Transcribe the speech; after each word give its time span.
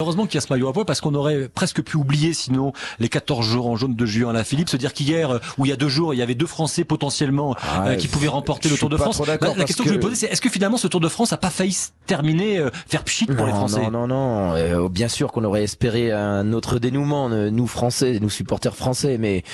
Heureusement 0.00 0.26
qu'il 0.26 0.36
y 0.36 0.38
a 0.38 0.40
ce 0.40 0.50
maillot 0.52 0.68
à 0.68 0.72
poids 0.72 0.84
parce 0.86 1.00
qu'on 1.02 1.14
aurait 1.14 1.48
presque 1.48 1.82
pu 1.82 1.96
oublier 1.98 2.32
sinon 2.32 2.72
les 2.98 3.08
14 3.10 3.46
jours 3.46 3.66
en 3.68 3.76
jaune 3.76 3.94
de 3.94 4.06
Julien 4.06 4.30
Alaphilippe, 4.30 4.70
se 4.70 4.76
dire 4.78 4.94
qu'hier 4.94 5.30
euh, 5.30 5.38
ou 5.58 5.66
il 5.66 5.68
y 5.68 5.72
a 5.72 5.76
deux 5.76 5.88
jours 5.88 6.14
il 6.14 6.16
y 6.16 6.22
avait 6.22 6.34
deux 6.34 6.46
Français 6.46 6.84
potentiellement 6.84 7.54
Ah, 7.62 7.88
euh, 7.88 7.96
qui 7.96 8.08
pouvaient 8.08 8.28
remporter 8.28 8.68
le 8.70 8.76
Tour 8.76 8.88
de 8.88 8.96
France. 8.96 9.20
La, 9.26 9.36
question 9.64 9.84
que, 9.84 9.90
je 9.90 9.94
me 9.94 9.98
que- 10.00 10.04
posais 10.06 10.14
c'est 10.16 10.26
est-ce 10.26 10.40
que 10.40 10.48
finalement 10.48 10.78
ce 10.78 10.88
Tour 10.88 11.00
de 11.00 11.08
France 11.08 11.32
a 11.32 11.36
pas 11.36 11.50
failli 11.50 11.72
se 11.72 11.88
terminer 12.06 12.58
euh, 12.58 12.70
faire 12.88 13.04
pchit 13.04 13.26
pour 13.26 13.44
les 13.46 13.52
Français? 13.52 13.82
Non, 13.90 14.06
non, 14.06 14.08
non. 14.08 14.52
Euh, 14.54 14.88
bien 14.88 15.08
sûr 15.08 15.32
qu'on 15.32 15.44
aurait 15.44 15.64
espéré 15.64 16.10
un 16.12 16.52
autre 16.54 16.78
dénouement, 16.78 17.28
nous 17.28 17.66
Français, 17.66 18.18
nous 18.20 18.30
supporters 18.30 18.74
français, 18.74 19.18
mais 19.18 19.44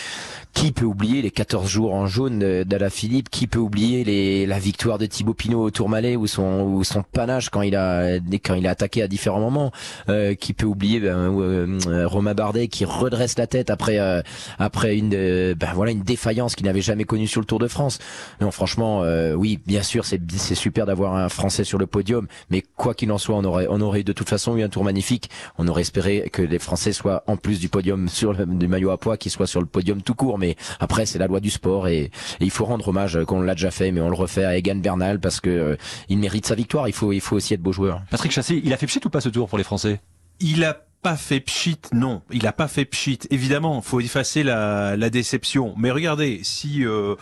qui 0.53 0.71
peut 0.73 0.85
oublier 0.87 1.21
les 1.23 1.31
14 1.31 1.69
jours 1.69 1.93
en 1.93 2.07
jaune 2.07 2.63
d'Ala 2.65 2.89
Philippe? 2.89 3.29
Qui 3.31 3.47
peut 3.47 3.59
oublier 3.59 4.05
les, 4.05 4.47
la 4.47 4.59
victoire 4.59 4.97
de 4.99 5.07
Thibaut 5.07 5.35
Pinot 5.35 5.61
au 5.65 5.71
Tourmalet 5.71 6.17
ou 6.17 6.27
son, 6.27 6.63
ou 6.63 6.85
son 6.85 7.03
panache 7.03 7.51
quand 7.51 7.63
il 7.63 7.75
a 7.77 8.17
quand 8.45 8.55
il 8.55 8.67
a 8.67 8.71
attaqué 8.71 9.03
à 9.03 9.09
différents 9.09 9.41
moments 9.41 9.73
Euh, 10.09 10.35
Qui 10.39 10.53
peut 10.53 10.67
oublier 10.67 11.01
ben, 11.01 11.33
euh, 11.41 12.07
Romain 12.07 12.35
Bardet 12.35 12.69
qui 12.69 12.85
redresse 12.85 13.39
la 13.39 13.47
tête 13.47 13.71
après 13.71 13.99
euh, 13.99 14.23
après 14.59 14.97
une 14.97 15.13
euh, 15.15 15.55
ben 15.55 15.73
voilà 15.75 15.93
une 15.93 16.03
défaillance 16.03 16.55
qu'il 16.55 16.67
n'avait 16.67 16.81
jamais 16.81 17.05
connue 17.05 17.27
sur 17.27 17.41
le 17.41 17.47
Tour 17.47 17.59
de 17.59 17.69
France. 17.69 17.99
Non, 18.41 18.51
franchement, 18.51 19.03
oui, 19.35 19.59
bien 19.67 19.83
sûr, 19.83 20.05
c'est 20.05 20.21
c'est 20.33 20.55
super 20.55 20.87
d'avoir 20.87 21.15
un 21.15 21.29
Français 21.29 21.65
sur 21.65 21.79
le 21.79 21.87
podium, 21.87 22.27
mais 22.51 22.63
quoi 22.77 22.95
qu'il 22.95 23.11
en 23.13 23.19
soit, 23.19 23.37
on 23.37 23.45
aurait 23.45 23.67
on 23.69 23.81
aurait 23.81 24.03
de 24.03 24.13
toute 24.13 24.29
façon 24.29 24.57
eu 24.57 24.63
un 24.63 24.69
tour 24.69 24.85
magnifique. 24.85 25.31
On 25.59 25.69
aurait 25.69 25.83
espéré 25.83 26.29
que 26.33 26.43
les 26.43 26.59
Français 26.59 26.93
soient 26.93 27.23
en 27.27 27.37
plus 27.37 27.61
du 27.61 27.69
podium 27.69 28.09
sur 28.09 28.33
le 28.33 28.47
du 28.47 28.69
maillot 28.69 28.91
à 28.91 28.99
poids, 28.99 29.17
qu'ils 29.17 29.33
soient 29.33 29.47
sur 29.47 29.61
le 29.61 29.67
podium 29.67 30.03
tout 30.03 30.15
court. 30.15 30.39
Mais 30.39 30.57
après, 30.81 31.07
c'est 31.07 31.19
la 31.19 31.27
loi 31.27 31.41
du 31.41 31.51
sport 31.51 31.89
et, 31.89 32.11
il 32.41 32.51
faut 32.51 32.65
rendre 32.65 32.89
hommage, 32.89 33.19
qu'on 33.27 33.41
l'a 33.41 33.55
déjà 33.55 33.71
fait, 33.71 33.91
mais 33.93 34.01
on 34.01 34.09
le 34.09 34.15
refait 34.15 34.45
à 34.45 34.57
Egan 34.57 34.77
Bernal 34.77 35.21
parce 35.21 35.41
que 35.41 35.77
il 36.09 36.19
mérite 36.19 36.47
sa 36.47 36.55
victoire. 36.55 36.89
Il 36.89 36.95
faut 36.95 37.13
il 37.13 37.21
faut 37.21 37.37
aussi 37.37 37.55
être 37.55 37.63
beau 37.63 37.73
joueur. 37.73 38.03
Patrick 38.11 38.33
Chassé, 38.33 38.61
il 38.65 38.73
a 38.73 38.77
fait 38.77 38.87
pchit 38.87 39.01
ou 39.05 39.11
pas 39.11 39.21
ce 39.21 39.29
Tour 39.29 39.49
pour 39.49 39.59
les 39.59 39.65
Français? 39.65 40.01
Il 40.41 40.65
a 40.65 40.86
pas 41.03 41.17
fait 41.17 41.41
pchit, 41.41 41.79
non. 41.93 42.23
Il 42.33 42.47
a 42.47 42.53
pas 42.53 42.69
fait 42.69 42.85
pchit. 42.85 43.19
Évidemment, 43.31 43.81
faut 43.81 44.01
effacer 44.01 44.43
la, 44.43 44.97
la 44.97 45.11
déception. 45.11 45.75
Mais 45.77 45.91
regardez, 45.91 46.41
si 46.43 46.85
euh, 46.85 47.15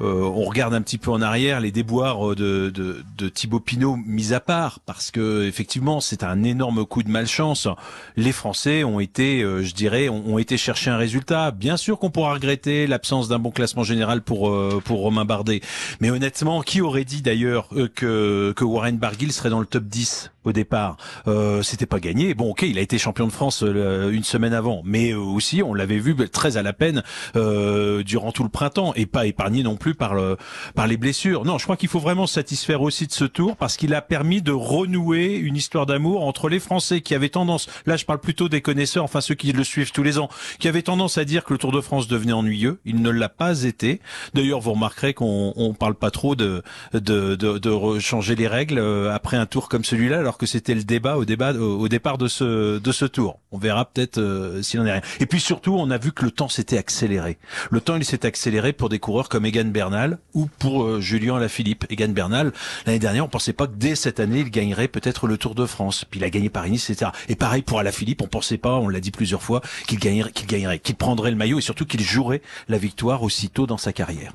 euh, 0.00 0.22
on 0.22 0.44
regarde 0.44 0.74
un 0.74 0.82
petit 0.82 0.98
peu 0.98 1.10
en 1.10 1.22
arrière, 1.22 1.60
les 1.60 1.70
déboires 1.70 2.34
de, 2.34 2.70
de, 2.70 3.04
de 3.16 3.28
Thibaut 3.28 3.60
Pinot 3.60 3.96
mis 3.96 4.32
à 4.32 4.40
part, 4.40 4.80
parce 4.86 5.10
que 5.10 5.46
effectivement, 5.46 6.00
c'est 6.00 6.24
un 6.24 6.42
énorme 6.42 6.84
coup 6.84 7.02
de 7.02 7.10
malchance. 7.10 7.68
Les 8.16 8.32
Français 8.32 8.84
ont 8.84 9.00
été, 9.00 9.42
euh, 9.42 9.62
je 9.62 9.74
dirais, 9.74 10.08
ont, 10.08 10.34
ont 10.34 10.38
été 10.38 10.56
chercher 10.56 10.90
un 10.90 10.96
résultat. 10.96 11.50
Bien 11.50 11.76
sûr 11.76 11.98
qu'on 11.98 12.10
pourra 12.10 12.34
regretter 12.34 12.86
l'absence 12.86 13.28
d'un 13.28 13.38
bon 13.38 13.50
classement 13.50 13.84
général 13.84 14.22
pour 14.22 14.48
euh, 14.50 14.82
pour 14.84 15.00
Romain 15.00 15.24
Bardet. 15.24 15.60
Mais 16.00 16.10
honnêtement, 16.10 16.62
qui 16.62 16.80
aurait 16.80 17.04
dit 17.04 17.22
d'ailleurs 17.22 17.68
euh, 17.76 17.88
que 17.94 18.52
que 18.56 18.64
Warren 18.64 18.96
Barguil 18.98 19.32
serait 19.32 19.50
dans 19.50 19.60
le 19.60 19.66
top 19.66 19.84
10 19.84 20.32
au 20.44 20.52
départ? 20.52 20.96
Euh, 21.26 21.62
C'était 21.62 21.86
pas 21.86 22.00
gagné. 22.00 22.34
Bon, 22.34 22.50
ok, 22.50 22.62
il 22.62 22.78
a 22.78 22.80
été 22.80 22.98
champion 22.98 23.17
de 23.26 23.32
France 23.32 23.62
euh, 23.62 24.10
une 24.10 24.24
semaine 24.24 24.52
avant, 24.52 24.82
mais 24.84 25.12
euh, 25.12 25.18
aussi 25.18 25.62
on 25.62 25.74
l'avait 25.74 25.98
vu 25.98 26.14
très 26.28 26.56
à 26.56 26.62
la 26.62 26.72
peine 26.72 27.02
euh, 27.36 28.02
durant 28.02 28.32
tout 28.32 28.42
le 28.42 28.48
printemps 28.48 28.92
et 28.94 29.06
pas 29.06 29.26
épargné 29.26 29.62
non 29.62 29.76
plus 29.76 29.94
par 29.94 30.14
le 30.14 30.36
par 30.74 30.86
les 30.86 30.96
blessures. 30.96 31.44
Non, 31.44 31.58
je 31.58 31.64
crois 31.64 31.76
qu'il 31.76 31.88
faut 31.88 31.98
vraiment 31.98 32.26
se 32.26 32.34
satisfaire 32.34 32.82
aussi 32.82 33.06
de 33.06 33.12
ce 33.12 33.24
tour 33.24 33.56
parce 33.56 33.76
qu'il 33.76 33.94
a 33.94 34.02
permis 34.02 34.42
de 34.42 34.52
renouer 34.52 35.34
une 35.34 35.56
histoire 35.56 35.86
d'amour 35.86 36.24
entre 36.24 36.48
les 36.48 36.60
Français 36.60 37.00
qui 37.00 37.14
avaient 37.14 37.28
tendance, 37.28 37.68
là 37.86 37.96
je 37.96 38.04
parle 38.04 38.20
plutôt 38.20 38.48
des 38.48 38.60
connaisseurs, 38.60 39.04
enfin 39.04 39.20
ceux 39.20 39.34
qui 39.34 39.52
le 39.52 39.64
suivent 39.64 39.92
tous 39.92 40.02
les 40.02 40.18
ans, 40.18 40.28
qui 40.58 40.68
avaient 40.68 40.82
tendance 40.82 41.18
à 41.18 41.24
dire 41.24 41.44
que 41.44 41.52
le 41.52 41.58
Tour 41.58 41.72
de 41.72 41.80
France 41.80 42.08
devenait 42.08 42.32
ennuyeux. 42.32 42.78
Il 42.84 43.02
ne 43.02 43.10
l'a 43.10 43.28
pas 43.28 43.64
été. 43.64 44.00
D'ailleurs, 44.34 44.60
vous 44.60 44.72
remarquerez 44.72 45.14
qu'on 45.14 45.52
on 45.56 45.74
parle 45.74 45.94
pas 45.94 46.10
trop 46.10 46.36
de 46.36 46.62
de 46.92 47.34
de, 47.34 47.58
de 47.58 47.98
changer 47.98 48.34
les 48.34 48.46
règles 48.46 48.78
euh, 48.78 49.12
après 49.12 49.36
un 49.36 49.46
tour 49.46 49.68
comme 49.68 49.84
celui-là, 49.84 50.18
alors 50.18 50.38
que 50.38 50.46
c'était 50.46 50.74
le 50.74 50.84
débat 50.84 51.16
au 51.16 51.24
débat 51.24 51.52
au 51.52 51.88
départ 51.88 52.18
de 52.18 52.28
ce 52.28 52.78
de 52.78 52.92
ce 52.92 53.04
tour. 53.08 53.40
On 53.50 53.58
verra 53.58 53.86
peut-être 53.86 54.18
euh, 54.18 54.62
s'il 54.62 54.80
en 54.80 54.86
est 54.86 54.92
rien. 54.92 55.00
Et 55.20 55.26
puis 55.26 55.40
surtout, 55.40 55.74
on 55.74 55.90
a 55.90 55.98
vu 55.98 56.12
que 56.12 56.24
le 56.24 56.30
temps 56.30 56.48
s'était 56.48 56.78
accéléré. 56.78 57.38
Le 57.70 57.80
temps, 57.80 57.96
il 57.96 58.04
s'est 58.04 58.26
accéléré 58.26 58.72
pour 58.72 58.88
des 58.88 58.98
coureurs 58.98 59.28
comme 59.28 59.46
Egan 59.46 59.66
Bernal 59.66 60.18
ou 60.34 60.48
pour 60.58 60.84
euh, 60.84 61.00
Julien 61.00 61.36
Alaphilippe. 61.36 61.86
Egan 61.90 62.08
Bernal, 62.08 62.52
l'année 62.86 62.98
dernière, 62.98 63.24
on 63.24 63.28
pensait 63.28 63.52
pas 63.52 63.66
que 63.66 63.74
dès 63.76 63.94
cette 63.94 64.20
année, 64.20 64.40
il 64.40 64.50
gagnerait 64.50 64.88
peut-être 64.88 65.26
le 65.26 65.38
Tour 65.38 65.54
de 65.54 65.66
France. 65.66 66.04
Puis 66.04 66.20
il 66.20 66.24
a 66.24 66.30
gagné 66.30 66.50
Paris-Nice, 66.50 66.90
etc. 66.90 67.10
Et 67.28 67.36
pareil 67.36 67.62
pour 67.62 67.78
Alaphilippe, 67.78 68.22
on 68.22 68.28
pensait 68.28 68.58
pas, 68.58 68.74
on 68.74 68.88
l'a 68.88 69.00
dit 69.00 69.10
plusieurs 69.10 69.42
fois, 69.42 69.62
qu'il 69.86 69.98
gagnerait, 69.98 70.32
qu'il 70.32 70.46
gagnerait, 70.46 70.78
qu'il 70.78 70.96
prendrait 70.96 71.30
le 71.30 71.36
maillot 71.36 71.58
et 71.58 71.62
surtout 71.62 71.86
qu'il 71.86 72.02
jouerait 72.02 72.42
la 72.68 72.78
victoire 72.78 73.22
aussitôt 73.22 73.66
dans 73.66 73.78
sa 73.78 73.92
carrière. 73.92 74.32